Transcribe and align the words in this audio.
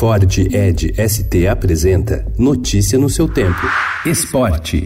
Ford 0.00 0.38
Ed 0.50 0.94
ST 0.96 1.46
apresenta 1.46 2.24
Notícia 2.38 2.98
no 2.98 3.10
seu 3.10 3.28
tempo. 3.28 3.60
Esporte. 4.06 4.82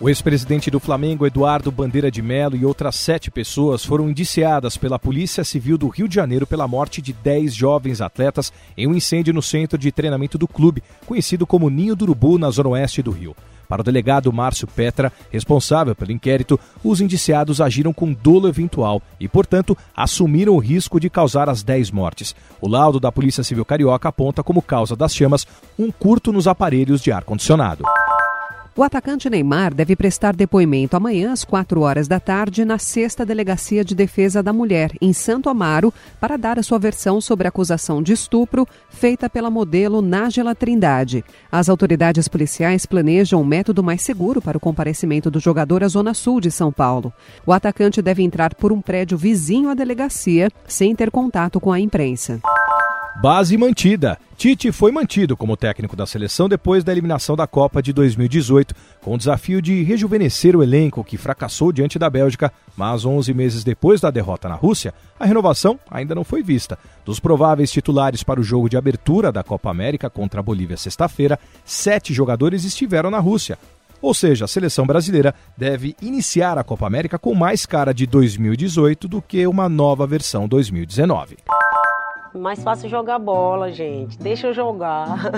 O 0.00 0.08
ex-presidente 0.08 0.70
do 0.70 0.78
Flamengo, 0.78 1.26
Eduardo 1.26 1.72
Bandeira 1.72 2.08
de 2.08 2.22
Melo, 2.22 2.54
e 2.54 2.64
outras 2.64 2.94
sete 2.94 3.32
pessoas 3.32 3.84
foram 3.84 4.08
indiciadas 4.08 4.76
pela 4.76 4.96
Polícia 4.96 5.42
Civil 5.42 5.76
do 5.76 5.88
Rio 5.88 6.06
de 6.06 6.14
Janeiro 6.14 6.46
pela 6.46 6.68
morte 6.68 7.02
de 7.02 7.12
dez 7.12 7.52
jovens 7.52 8.00
atletas 8.00 8.52
em 8.76 8.86
um 8.86 8.94
incêndio 8.94 9.34
no 9.34 9.42
centro 9.42 9.76
de 9.76 9.90
treinamento 9.90 10.38
do 10.38 10.46
clube, 10.46 10.84
conhecido 11.04 11.44
como 11.44 11.68
Ninho 11.68 11.96
do 11.96 12.02
Urubu, 12.02 12.38
na 12.38 12.48
zona 12.48 12.68
oeste 12.68 13.02
do 13.02 13.10
Rio. 13.10 13.34
Para 13.68 13.82
o 13.82 13.84
delegado 13.84 14.32
Márcio 14.32 14.66
Petra, 14.66 15.12
responsável 15.30 15.94
pelo 15.94 16.10
inquérito, 16.10 16.58
os 16.82 17.00
indiciados 17.02 17.60
agiram 17.60 17.92
com 17.92 18.12
dolo 18.12 18.48
eventual 18.48 19.02
e, 19.20 19.28
portanto, 19.28 19.76
assumiram 19.94 20.54
o 20.54 20.58
risco 20.58 20.98
de 20.98 21.10
causar 21.10 21.50
as 21.50 21.62
10 21.62 21.90
mortes. 21.90 22.34
O 22.60 22.68
laudo 22.68 22.98
da 22.98 23.12
Polícia 23.12 23.44
Civil 23.44 23.64
Carioca 23.64 24.08
aponta 24.08 24.42
como 24.42 24.62
causa 24.62 24.96
das 24.96 25.14
chamas 25.14 25.46
um 25.78 25.90
curto 25.90 26.32
nos 26.32 26.48
aparelhos 26.48 27.02
de 27.02 27.12
ar-condicionado. 27.12 27.84
O 28.78 28.84
atacante 28.84 29.28
Neymar 29.28 29.74
deve 29.74 29.96
prestar 29.96 30.36
depoimento 30.36 30.96
amanhã 30.96 31.32
às 31.32 31.42
4 31.42 31.80
horas 31.80 32.06
da 32.06 32.20
tarde 32.20 32.64
na 32.64 32.78
sexta 32.78 33.26
Delegacia 33.26 33.84
de 33.84 33.92
Defesa 33.92 34.40
da 34.40 34.52
Mulher, 34.52 34.92
em 35.00 35.12
Santo 35.12 35.48
Amaro, 35.48 35.92
para 36.20 36.36
dar 36.36 36.60
a 36.60 36.62
sua 36.62 36.78
versão 36.78 37.20
sobre 37.20 37.48
a 37.48 37.50
acusação 37.50 38.00
de 38.00 38.12
estupro 38.12 38.64
feita 38.88 39.28
pela 39.28 39.50
modelo 39.50 40.00
Nájela 40.00 40.54
Trindade. 40.54 41.24
As 41.50 41.68
autoridades 41.68 42.28
policiais 42.28 42.86
planejam 42.86 43.42
um 43.42 43.44
método 43.44 43.82
mais 43.82 44.00
seguro 44.00 44.40
para 44.40 44.56
o 44.56 44.60
comparecimento 44.60 45.28
do 45.28 45.40
jogador 45.40 45.82
à 45.82 45.88
Zona 45.88 46.14
Sul 46.14 46.40
de 46.40 46.52
São 46.52 46.70
Paulo. 46.70 47.12
O 47.44 47.52
atacante 47.52 48.00
deve 48.00 48.22
entrar 48.22 48.54
por 48.54 48.70
um 48.70 48.80
prédio 48.80 49.18
vizinho 49.18 49.70
à 49.70 49.74
delegacia, 49.74 50.52
sem 50.68 50.94
ter 50.94 51.10
contato 51.10 51.58
com 51.58 51.72
a 51.72 51.80
imprensa. 51.80 52.40
Base 53.20 53.56
mantida. 53.56 54.16
Tite 54.36 54.70
foi 54.70 54.92
mantido 54.92 55.36
como 55.36 55.56
técnico 55.56 55.96
da 55.96 56.06
seleção 56.06 56.48
depois 56.48 56.84
da 56.84 56.92
eliminação 56.92 57.34
da 57.34 57.48
Copa 57.48 57.82
de 57.82 57.92
2018, 57.92 58.72
com 59.02 59.14
o 59.14 59.18
desafio 59.18 59.60
de 59.60 59.82
rejuvenescer 59.82 60.54
o 60.54 60.62
elenco 60.62 61.02
que 61.02 61.16
fracassou 61.16 61.72
diante 61.72 61.98
da 61.98 62.08
Bélgica, 62.08 62.52
mas 62.76 63.04
11 63.04 63.34
meses 63.34 63.64
depois 63.64 64.00
da 64.00 64.08
derrota 64.12 64.48
na 64.48 64.54
Rússia, 64.54 64.94
a 65.18 65.26
renovação 65.26 65.80
ainda 65.90 66.14
não 66.14 66.22
foi 66.22 66.44
vista. 66.44 66.78
Dos 67.04 67.18
prováveis 67.18 67.72
titulares 67.72 68.22
para 68.22 68.38
o 68.38 68.44
jogo 68.44 68.68
de 68.68 68.76
abertura 68.76 69.32
da 69.32 69.42
Copa 69.42 69.68
América 69.68 70.08
contra 70.08 70.38
a 70.38 70.42
Bolívia 70.42 70.76
sexta-feira, 70.76 71.40
sete 71.64 72.14
jogadores 72.14 72.62
estiveram 72.62 73.10
na 73.10 73.18
Rússia. 73.18 73.58
Ou 74.00 74.14
seja, 74.14 74.44
a 74.44 74.48
seleção 74.48 74.86
brasileira 74.86 75.34
deve 75.56 75.96
iniciar 76.00 76.56
a 76.56 76.62
Copa 76.62 76.86
América 76.86 77.18
com 77.18 77.34
mais 77.34 77.66
cara 77.66 77.92
de 77.92 78.06
2018 78.06 79.08
do 79.08 79.20
que 79.20 79.44
uma 79.44 79.68
nova 79.68 80.06
versão 80.06 80.46
2019. 80.46 81.36
Mais 82.38 82.62
fácil 82.62 82.88
jogar 82.88 83.18
bola, 83.18 83.70
gente. 83.70 84.18
Deixa 84.18 84.48
eu 84.48 84.54
jogar. 84.54 85.32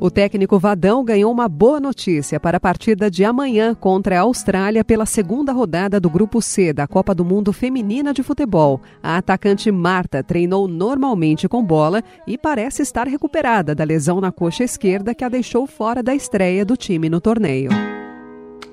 O 0.00 0.10
técnico 0.10 0.58
Vadão 0.58 1.04
ganhou 1.04 1.30
uma 1.30 1.48
boa 1.48 1.78
notícia 1.78 2.40
para 2.40 2.56
a 2.56 2.60
partida 2.60 3.08
de 3.08 3.24
amanhã 3.24 3.72
contra 3.72 4.18
a 4.18 4.22
Austrália 4.22 4.84
pela 4.84 5.06
segunda 5.06 5.52
rodada 5.52 6.00
do 6.00 6.10
Grupo 6.10 6.42
C 6.42 6.72
da 6.72 6.88
Copa 6.88 7.14
do 7.14 7.24
Mundo 7.24 7.52
Feminina 7.52 8.12
de 8.12 8.20
Futebol. 8.20 8.80
A 9.00 9.18
atacante 9.18 9.70
Marta 9.70 10.20
treinou 10.20 10.66
normalmente 10.66 11.48
com 11.48 11.62
bola 11.62 12.02
e 12.26 12.36
parece 12.36 12.82
estar 12.82 13.06
recuperada 13.06 13.76
da 13.76 13.84
lesão 13.84 14.20
na 14.20 14.32
coxa 14.32 14.64
esquerda 14.64 15.14
que 15.14 15.22
a 15.22 15.28
deixou 15.28 15.68
fora 15.68 16.02
da 16.02 16.14
estreia 16.14 16.64
do 16.64 16.76
time 16.76 17.08
no 17.08 17.20
torneio. 17.20 17.70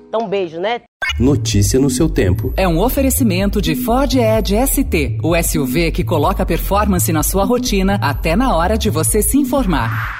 Então, 0.08 0.22
um 0.22 0.28
beijo, 0.28 0.58
né? 0.58 0.80
Notícia 1.20 1.78
no 1.78 1.90
seu 1.90 2.08
tempo. 2.08 2.50
É 2.56 2.66
um 2.66 2.80
oferecimento 2.80 3.60
de 3.60 3.74
Ford 3.74 4.10
Edge 4.14 4.56
ST, 4.66 5.18
o 5.22 5.36
SUV 5.36 5.90
que 5.90 6.02
coloca 6.02 6.46
performance 6.46 7.12
na 7.12 7.22
sua 7.22 7.44
rotina 7.44 7.98
até 8.00 8.34
na 8.34 8.56
hora 8.56 8.78
de 8.78 8.88
você 8.88 9.20
se 9.20 9.36
informar. 9.36 10.19